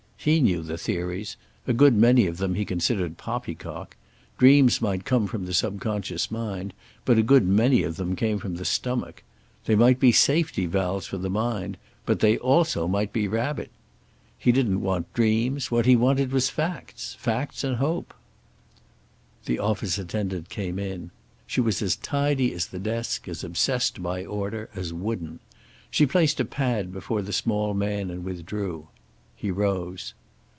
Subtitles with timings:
[0.23, 3.97] He knew the theories; a good many of them he considered poppycock.
[4.37, 8.57] Dreams might come from the subconscious mind, but a good many of them came from
[8.57, 9.23] the stomach.
[9.65, 11.75] They might be safety valves for the mind,
[12.05, 13.71] but also they might be rarebit.
[14.37, 17.15] He didn't want dreams; what he wanted was facts.
[17.15, 18.13] Facts and hope.
[19.45, 21.09] The office attendant came in.
[21.47, 25.39] She was as tidy as the desk, as obsessed by order, as wooden.
[25.89, 28.87] She placed a pad before the small man and withdrew.
[29.35, 30.13] He rose.